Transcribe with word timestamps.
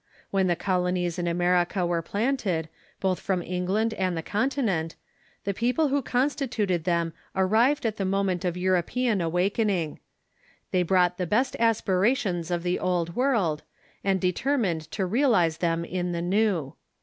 When 0.31 0.47
the 0.47 0.55
colonies 0.55 1.19
in 1.19 1.27
America 1.27 1.85
were 1.85 2.01
planted, 2.01 2.69
both 2.99 3.19
from 3.19 3.43
England 3.43 3.93
and 3.93 4.17
the 4.17 4.23
Continent, 4.23 4.95
the 5.43 5.53
people 5.53 5.89
who 5.89 6.01
consti 6.01 6.47
tuted 6.49 6.85
them 6.85 7.13
arrived 7.35 7.85
at 7.85 7.97
the 7.97 8.03
moment 8.03 8.43
of 8.43 8.57
European 8.57 9.21
awakening. 9.21 9.99
They 10.71 10.81
brought 10.81 11.19
the 11.19 11.27
best 11.27 11.55
aspirations 11.59 12.49
of 12.49 12.63
the 12.63 12.79
Old 12.79 13.15
World, 13.15 13.61
and 14.03 14.19
de 14.19 14.33
termined 14.33 14.89
to 14.89 15.05
realize 15.05 15.59
them 15.59 15.85
in 15.85 16.13
the 16.13 16.21
New. 16.23 16.73